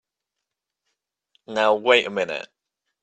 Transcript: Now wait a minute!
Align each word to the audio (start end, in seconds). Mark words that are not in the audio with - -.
Now 1.45 1.75
wait 1.75 2.07
a 2.07 2.09
minute! 2.09 2.49